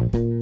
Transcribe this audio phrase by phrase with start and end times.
[0.00, 0.39] は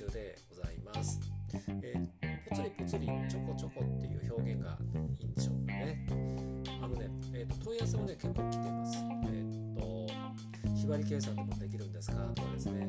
[0.00, 1.20] 中でございます。
[1.82, 2.08] えー
[2.48, 4.76] ぽつりぽつりちょこちょこっていう表現が
[5.20, 6.06] いいんでしょうかね。
[6.82, 8.96] あのね、えーと問い合わせもね結構来ています。
[9.26, 10.08] えっ、と
[10.74, 12.88] 日割り計算でもできるんですかとかですね、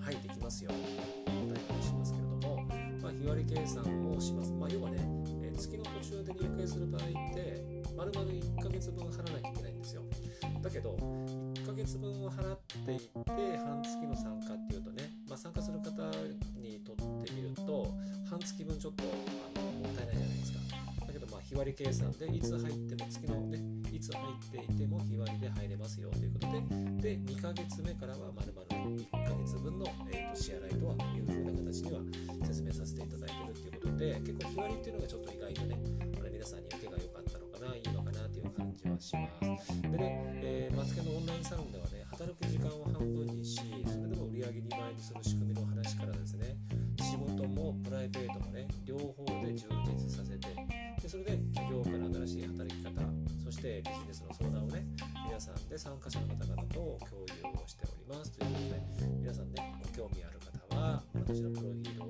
[0.00, 0.70] はいできますよ。
[0.70, 2.62] 答えをしますけれども、
[3.02, 4.52] まあ、日割り計算をします。
[4.52, 4.98] まあ、要はね、
[5.42, 10.02] えー月の途中で入会する場合って丸々1ヶ月分払わなきゃいけないんですよ。
[10.62, 15.90] だけど1ヶ月分を払っていて半月の参加っていうとね、まあ、参加する方
[17.54, 17.94] ると
[18.28, 20.58] 半月分ちょっとあのもったいないじゃないですか。
[21.06, 23.58] だけどまあ日割り計算でいつ入っても月のね
[23.92, 26.46] いつ入っていても日割りで入れますよということ
[27.02, 32.00] でで2ヶ月目からはまるまる1ヶ月分の、えーと支払いとはいう風な形には
[32.46, 35.76] 説明させていただいているということで結構日割りっていうのがちょっと意外とね
[36.20, 39.28] あれ皆さんに受けが良かったのかないいのかなという感じはしま
[39.60, 39.82] す。
[39.82, 46.56] でね、えー、マツケのオンラインサロンではね働く時間を半分にしそれでも売り上げ2倍にする仕組みの話からですね
[48.02, 50.48] プライベートもね両方で充実させて
[51.00, 52.90] でそれで企業から新しい働き方
[53.44, 54.84] そしてビジネスの相談をね
[55.26, 58.32] 皆さんで参加者の方々と共有をしております。
[58.32, 62.01] ということで皆さんねご興味ある方は私のプロフィール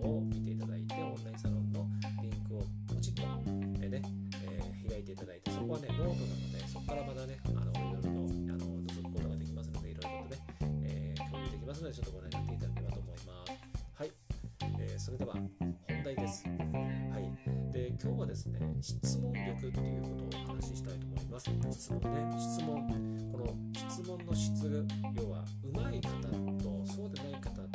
[17.97, 21.51] で今日はですね質問力っていうことをお話ししたいと思います。
[21.73, 22.36] 質問ね。
[22.39, 23.33] 質問。
[23.33, 24.86] この質問の質
[25.17, 26.08] 要は上手い方
[26.63, 27.72] とそうでない方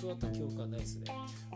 [0.00, 1.04] 教わった記憶はないですね。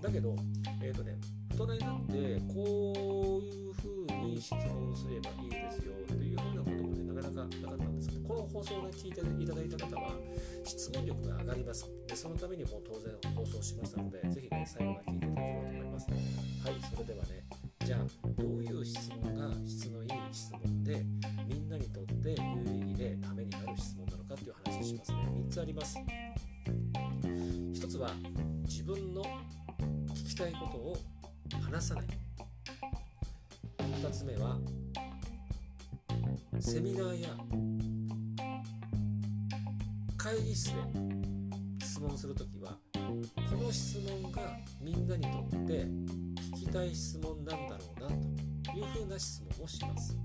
[0.03, 0.35] だけど
[0.83, 1.17] えっ、とね
[1.53, 2.13] 大人になって
[2.53, 10.13] こういう風に質問すればいいですよっていう風なこともねなかなかなかったんですけどこの放送を聞いていただいた方は
[10.65, 11.87] 質問力が上がります。
[12.07, 16.11] でそのためにも当然放送しましたのでぜひね最後まで聞いていただければと思います。
[16.11, 16.21] はい
[16.95, 17.45] それではね
[17.85, 20.06] じゃあどういう質問が質問
[30.37, 30.97] きたいことを
[31.63, 32.05] 話さない。
[33.79, 34.59] 2つ目は
[36.61, 37.29] セミナーや
[40.19, 40.83] 会議室で
[41.83, 44.43] 質問するときはこの質問が
[44.83, 45.87] みんなにとって
[46.55, 50.19] 聞きたい質問なんだろうなというふうな質問をします。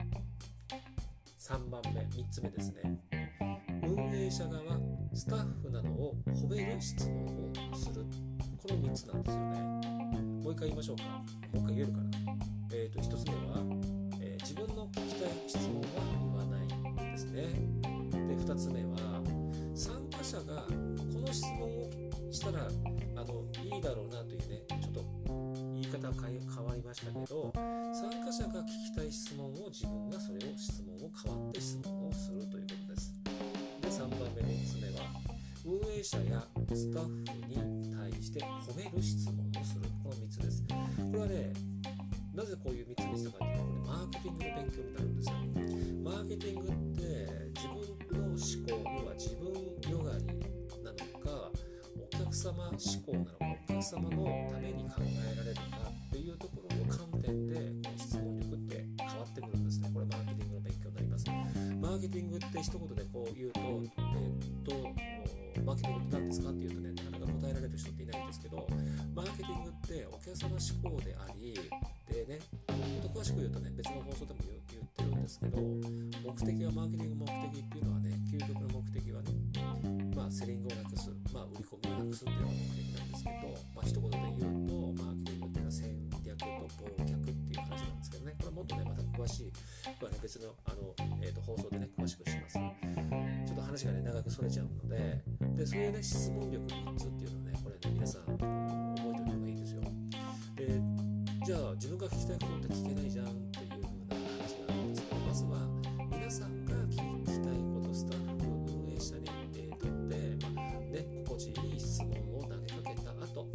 [1.39, 2.99] 3番目3つ目ですね。
[3.87, 4.77] 運営者側
[5.13, 7.25] スタッフなどを褒める質問
[7.71, 8.05] をする。
[8.61, 9.80] この3つなんですよね。
[10.21, 11.03] もう一回言いましょうか。
[11.03, 11.21] も
[11.53, 12.09] う一回言えるかな。
[12.73, 13.39] えー、と1つ目は、
[14.21, 15.87] えー自分の聞きたい質問は
[16.19, 16.57] 言わな
[17.07, 17.43] いですね。
[18.27, 19.21] で2つ目は
[19.75, 21.89] 参加者がこの質問を
[22.31, 22.67] したら
[23.15, 25.05] あのいいだろうなというねちょっと
[25.73, 33.13] 言い方変え変わりましたけど参加者が聞きたい質問を自分がそれを質問を変わって質問をするということです。
[33.81, 35.05] で3番目3つ目は
[35.65, 36.43] 運営者や
[36.73, 37.09] スタッフ
[37.47, 37.80] に
[38.21, 39.81] して褒める質問をする。
[40.03, 40.63] この3つです。
[40.67, 40.73] こ
[41.13, 41.53] れはね
[42.33, 45.35] なぜこういう3つにしたかっていうとこれマーケティングの勉強になるんですよ。
[46.03, 47.01] マーケティングって
[47.55, 50.25] 自分の思考要は自分よがり
[50.83, 51.51] なのか
[51.97, 59.89] お客様思考なのかお客様のために考えられるかっていうところの観点でこの質問力って変わってくるんですね。
[59.93, 61.25] これマーケティングの勉強になります。
[61.81, 63.89] マーケティングって一言でこう言うとえっ
[64.63, 67.10] とマーケティングって何ですかっていうとねなかなか答えられ
[67.71, 68.67] る人っていないんですけど
[69.15, 71.55] マーケティングってお客様志向であり
[72.11, 79.29] でねもっと詳しく言うとね別の放送でも言ってるんですけど目的はマーケティング目的っていうのはね究極の目的はね
[80.15, 88.35] まあセリングをなくすまあ売り込みをなくすっていうのが目的なんですけどまあ一言で言うとマーケティングっていうのは戦略と忘却っていう話なんですけどね。
[88.39, 92.53] これもっとねまた詳しいこれはね別のあの、えーと、放送でね詳しくします。
[92.55, 95.21] ちょっと話がね長くそれちゃうので
[95.57, 98.43] でそういうね質問力3つっていうのをねこれね皆さん覚えて
[99.05, 99.81] おいた方がいいですよ。
[100.55, 100.81] で
[101.45, 105.57] じゃあ自分が聞きたいことって聞けないじゃんっていう風な話があるんですけどまずは
[106.11, 113.47] 皆さんが聞きたいことスタッフ運営者に、えー、とって、まあね、心地いい質問を投げかけた後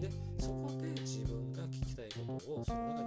[0.00, 2.99] ねそこで自分が聞きたいことをその中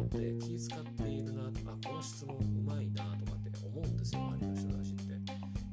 [0.00, 5.12] 人って気使っているなとかこの質問うまいなとかって思うんですよ周りの人たちって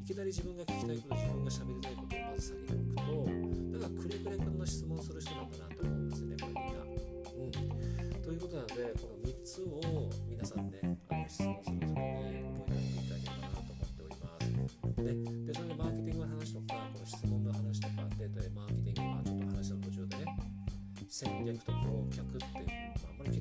[0.03, 6.83] いきなり自分が聞きたいこと自分が喋りたいことをまず先に置くとだかくれくれくんの質問する人なんだなと思うんですよねこれみんな。
[7.37, 15.03] うん、ということなのでこの3つを皆さんねあの質問するときに覚えておいていただければなと思っております。
[15.03, 15.15] で
[15.47, 20.57] でそれでマーケティングの話とかこの質問の話とかデータでマーケティングはちょっと話の途中でね
[21.09, 22.76] 戦略と顧客って、まあ、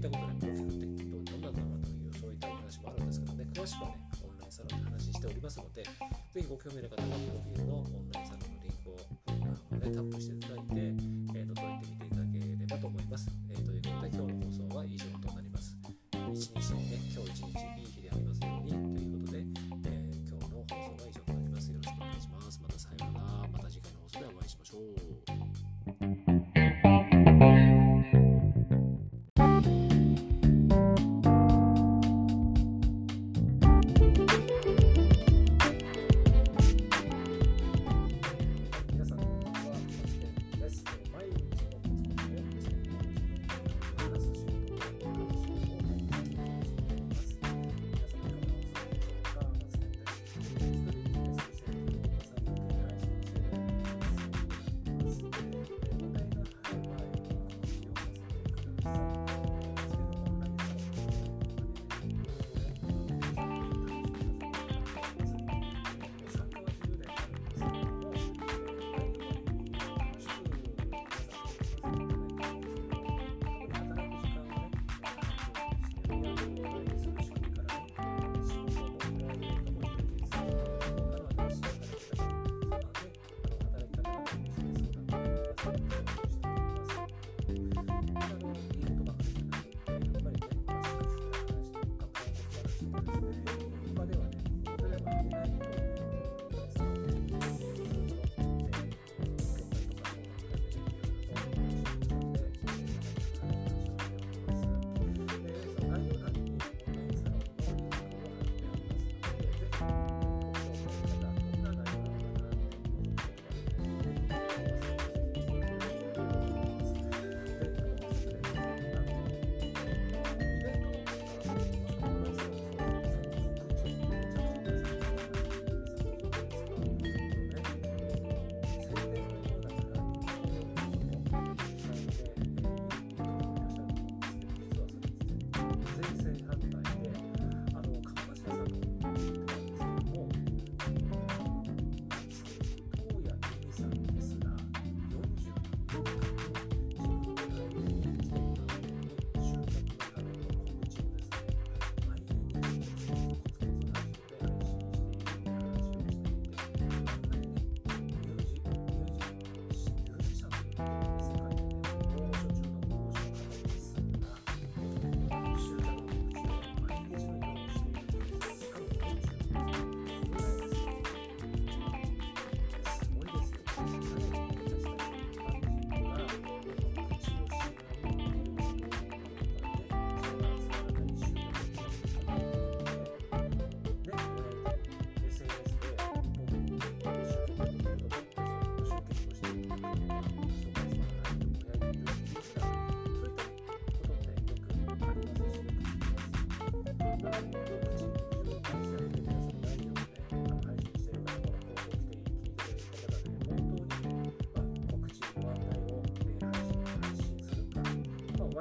[0.07, 5.91] あんまり聞いたことない顧客ってどうなんだろうなというそういったお話もあるんですけどね詳しくはねオンラインサロンで話しておりますのでぜ
[6.35, 13.46] ひご興味の方はプロフィールのオンラインサロンのリンクを、ね、タップしていただいて、えー、覗いてみていただければと思います。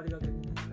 [0.08, 0.65] Marica,